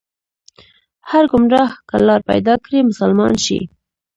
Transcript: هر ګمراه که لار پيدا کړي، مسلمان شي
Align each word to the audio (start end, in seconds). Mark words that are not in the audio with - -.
هر 1.09 1.23
ګمراه 1.31 1.71
که 1.89 1.97
لار 2.07 2.21
پيدا 2.29 2.55
کړي، 2.63 2.79
مسلمان 2.89 3.33
شي 3.45 3.59